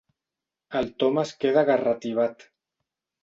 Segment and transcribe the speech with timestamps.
[0.79, 2.47] El Tom es queda garratibat.